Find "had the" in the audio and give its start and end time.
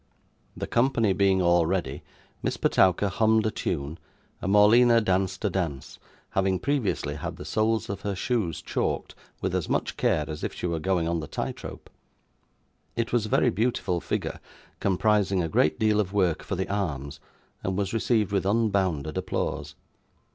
7.13-7.45